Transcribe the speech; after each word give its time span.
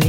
Hi, 0.00 0.08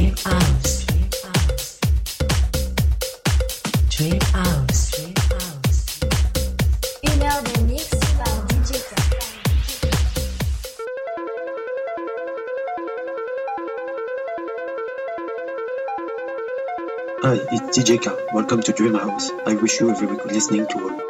it's 17.52 17.78
DJ 17.78 18.02
K. 18.02 18.10
Welcome 18.32 18.62
to 18.62 18.72
Dream 18.72 18.94
House. 18.94 19.30
I 19.46 19.54
wish 19.54 19.78
you 19.78 19.90
a 19.90 19.94
very 19.94 20.16
good 20.16 20.32
listening 20.32 20.66
to 20.68 20.82
all. 20.82 21.00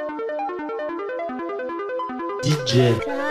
DJ, 2.43 3.22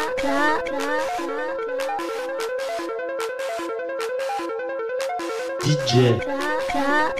啊 6.73 7.10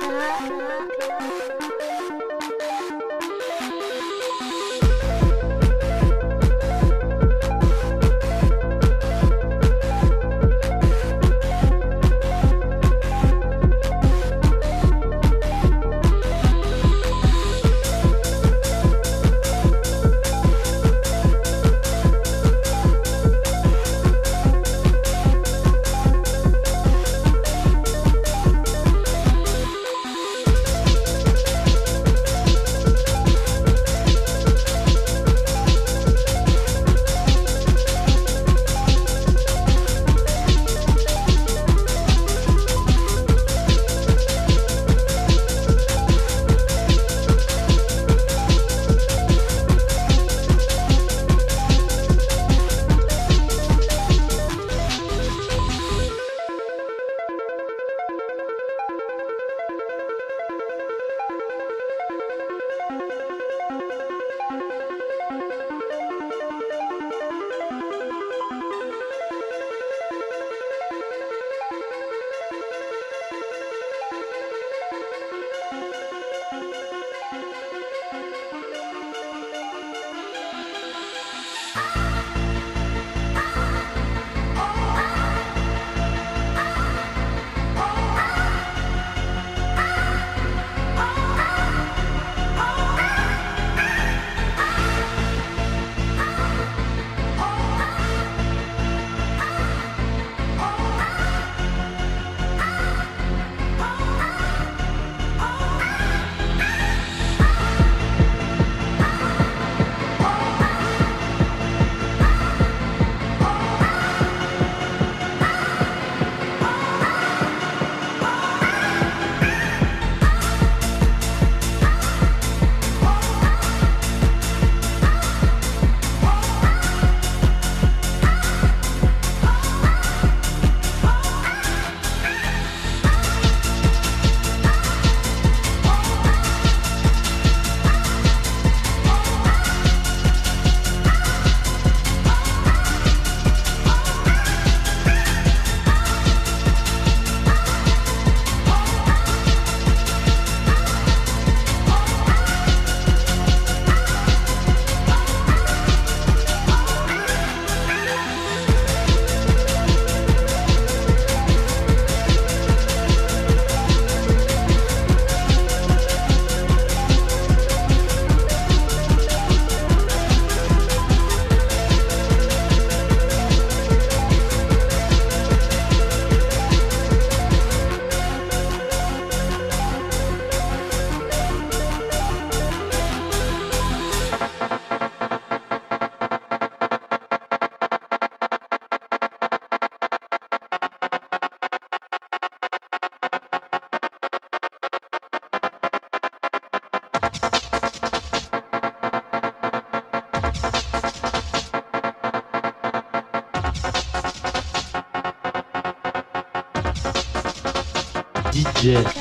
legit. 208.84 209.21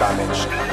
Dimension. 0.00 0.69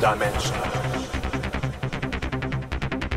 Dimension. 0.00 0.54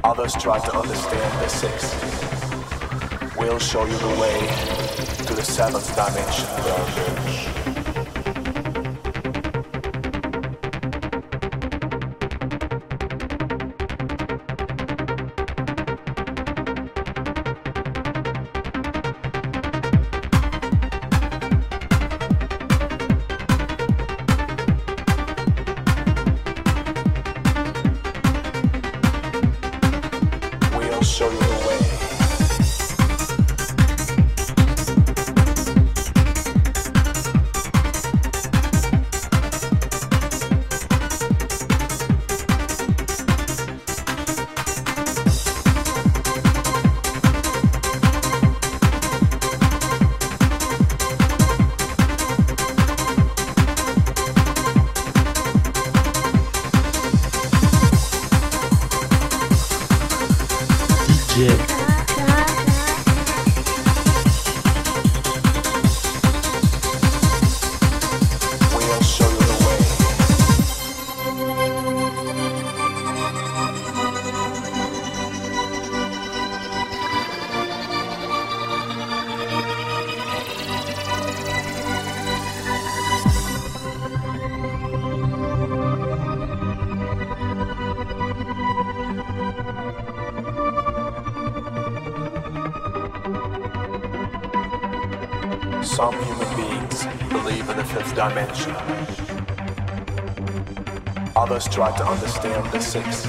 Others 0.04 0.34
try 0.34 0.60
to 0.60 0.76
understand 0.76 1.42
the 1.42 1.48
sixth. 1.48 3.38
We'll 3.38 3.60
show 3.60 3.86
you 3.86 3.98
the 3.98 4.20
way 4.20 5.26
to 5.26 5.34
the 5.34 5.44
seventh 5.44 5.96
dimension. 5.96 7.61
show 31.04 31.32
you. 31.32 31.61
Try 101.72 101.96
to 101.96 102.06
understand 102.06 102.70
the 102.74 102.82
sixth. 102.82 103.26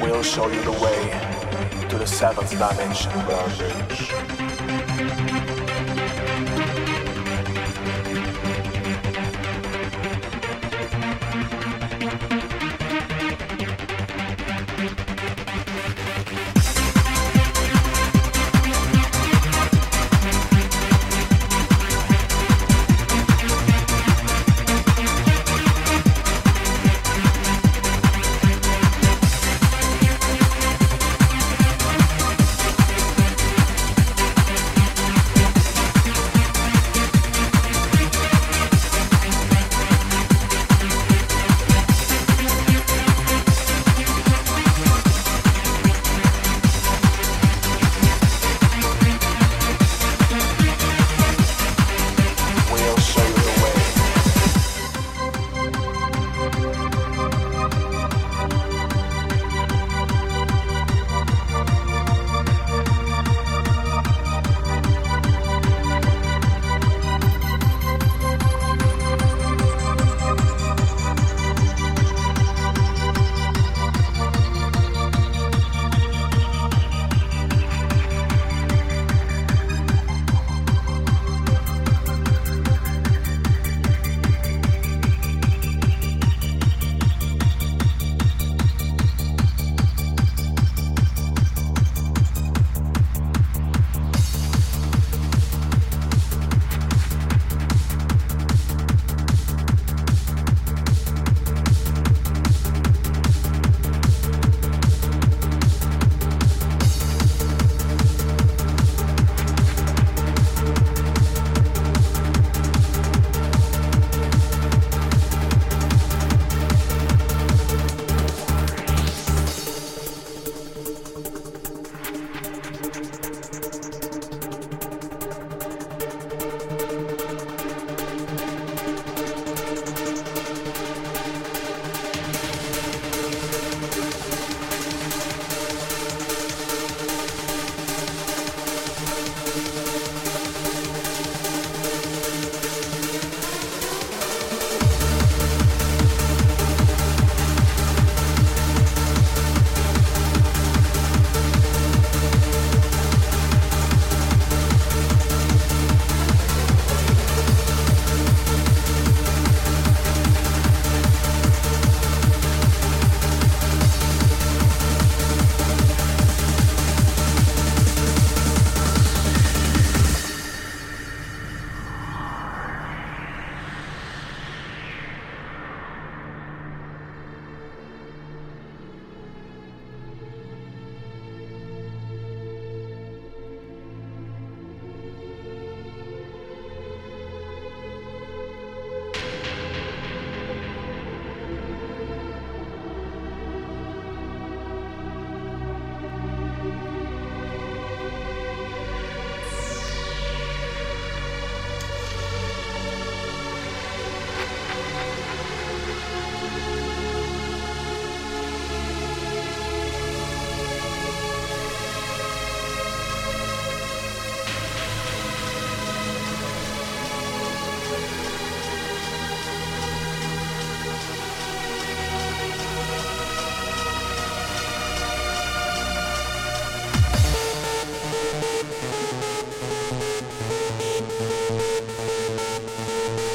We'll 0.00 0.22
show 0.22 0.46
you 0.46 0.62
the 0.62 0.70
way 0.70 1.88
to 1.88 1.98
the 1.98 2.06
seventh 2.06 2.50
dimension. 2.52 3.10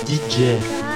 DJ, 0.07 0.86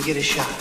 you 0.00 0.06
get 0.06 0.16
a 0.16 0.22
shot. 0.22 0.59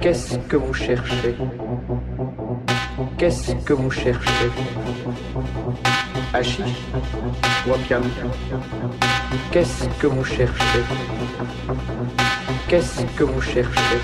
Qu'est-ce 0.00 0.36
que 0.48 0.56
vous 0.56 0.74
cherchez? 0.74 1.34
Qu'est-ce 3.18 3.52
que 3.64 3.72
vous 3.72 3.90
cherchez? 3.90 4.50
Hachiche 6.32 6.64
Wapiam 7.66 8.02
Qu'est-ce 9.50 9.84
que 9.98 10.06
vous 10.06 10.24
cherchez? 10.24 10.82
Qu'est-ce 12.68 13.02
que 13.16 13.24
vous 13.24 13.40
cherchez? 13.40 14.00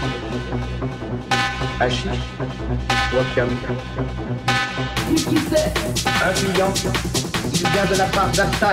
Hachiche 1.80 2.08
Wapiam 3.14 3.48
Un 6.24 6.32
client, 6.32 6.74
il 7.52 7.68
vient 7.68 7.86
de 7.90 7.98
la 7.98 8.04
part 8.06 8.30
d'Astan. 8.30 8.72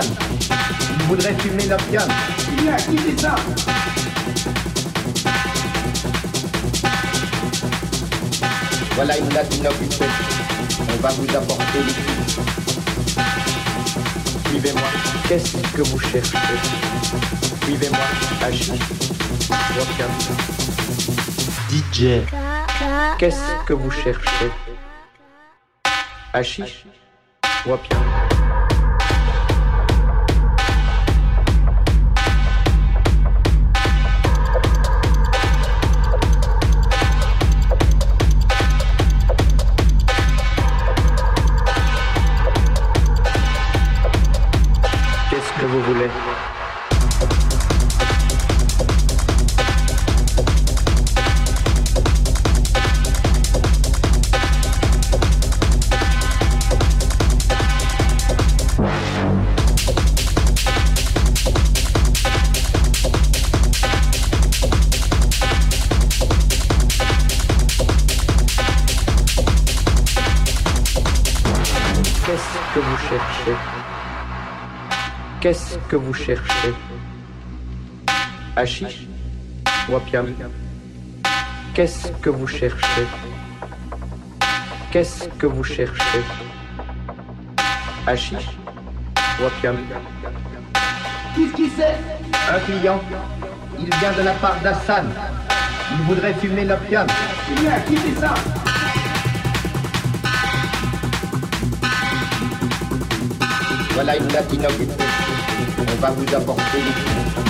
Il 0.98 1.02
voudrait 1.06 1.34
fumer 1.34 1.66
l'opium. 1.66 2.08
Il 2.58 2.68
a 2.68 2.76
qui 2.76 2.98
c'est 2.98 3.20
ça? 3.20 3.34
Voilà 8.98 9.16
une 9.16 9.28
date. 9.28 9.54
On 10.80 10.96
va 10.96 11.08
vous 11.10 11.36
apporter 11.36 11.78
les. 11.86 11.94
Suivez-moi. 14.48 14.88
Qu'est-ce 15.28 15.56
que 15.72 15.82
vous 15.82 16.00
cherchez? 16.00 16.36
Suivez-moi. 17.62 18.00
Wapiam 19.78 20.10
DJ, 21.70 22.24
Qu'est-ce 23.20 23.64
que 23.66 23.74
vous 23.74 23.92
cherchez? 23.92 24.50
Hachiche 26.32 26.84
Wapiam 27.66 28.07
vous 45.68 45.82
voulez 45.82 46.08
cherchez 76.24 76.74
Hachiche 78.56 79.06
Wapiam 79.88 80.26
Qu'est-ce 81.74 82.08
que 82.20 82.30
vous 82.30 82.46
cherchez? 82.46 83.06
Qu'est-ce 84.90 85.28
que 85.38 85.46
vous 85.46 85.64
cherchez? 85.64 86.22
Hachiche 88.06 88.50
Wapiam 89.40 89.76
Qu'est-ce 91.36 91.52
qui 91.54 91.70
c'est 91.76 91.96
Un 92.52 92.58
client, 92.60 93.00
il 93.78 93.94
vient 93.96 94.12
de 94.12 94.22
la 94.22 94.32
part 94.32 94.60
d'Assan. 94.60 95.06
Il 95.92 96.02
voudrait 96.02 96.34
fumer 96.34 96.64
l'opium. 96.64 97.06
A 97.06 97.80
qui 97.80 97.96
c'est 97.96 98.20
ça. 98.20 98.34
Voilà 103.94 104.16
une 104.16 104.30
inoccupée. 104.52 105.27
On 105.78 106.00
va 106.00 106.10
vous 106.10 106.34
apporter 106.34 107.47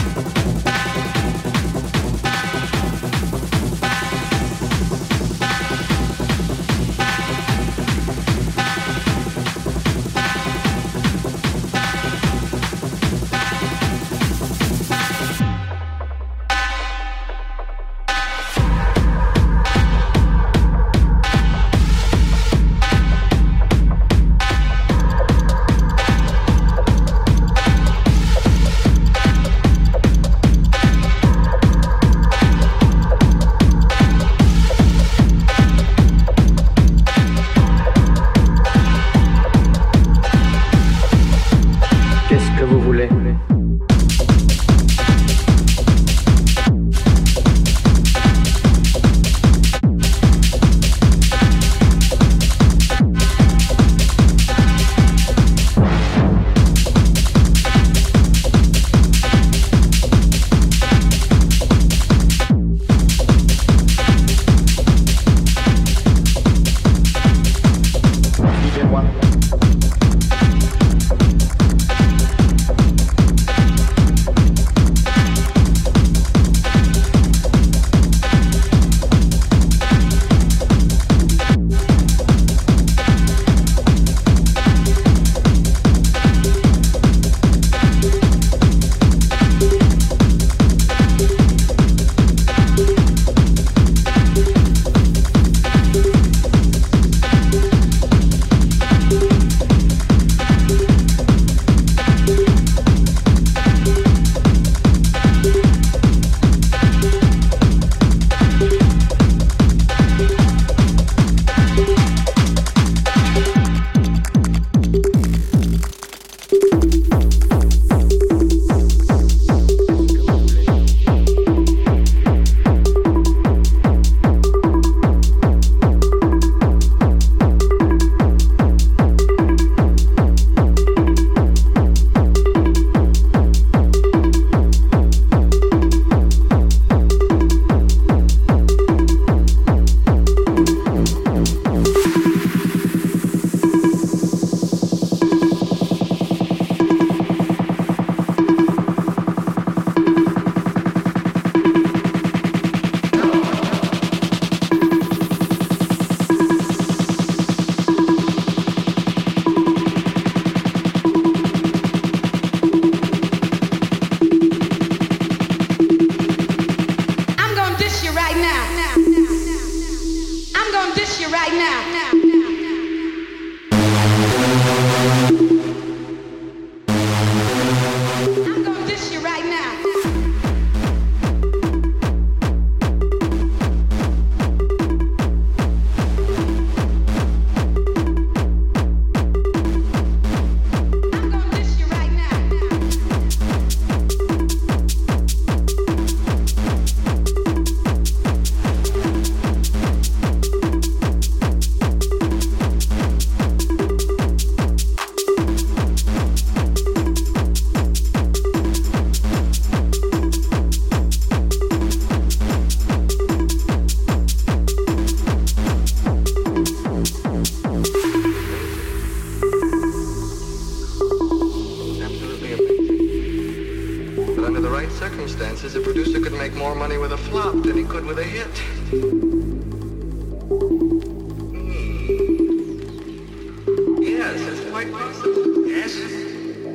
Yes, 234.79 234.87
it's 234.87 235.23
quite. 235.23 235.67
Yes? 235.67 235.97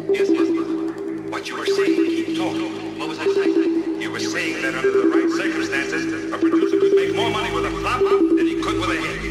Yes, 0.10 0.30
yes. 0.30 0.48
What 1.32 1.48
you 1.48 1.56
were 1.58 1.66
saying, 1.66 2.06
keep 2.06 2.38
talking. 2.38 3.00
What 3.00 3.08
was 3.08 3.20
I 3.20 3.28
saying? 3.28 4.02
You 4.02 4.12
were 4.12 4.20
saying 4.20 4.62
that 4.62 4.76
under 4.76 4.92
the 4.92 5.08
right 5.08 5.30
circumstances, 5.30 6.32
a 6.34 6.38
producer 6.38 6.80
could 6.82 6.96
make 6.96 7.16
more 7.16 7.30
money 7.30 7.54
with 7.56 7.66
a 7.66 7.72
flop 7.72 8.02
than 8.02 8.46
he 8.46 8.62
could 8.62 8.78
with 8.82 8.90
a 8.90 8.96
hit. 8.96 9.22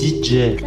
DJ, 0.00 0.58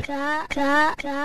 Ka, 0.00 0.46
ka, 0.48 0.94
ka. 0.96 1.21